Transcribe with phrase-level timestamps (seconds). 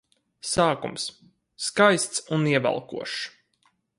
[0.51, 1.05] Sākums-
[1.67, 3.21] skaists un ievelkošs.